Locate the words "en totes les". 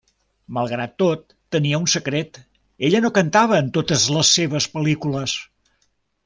3.65-4.33